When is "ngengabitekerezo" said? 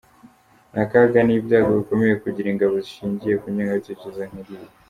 3.51-4.21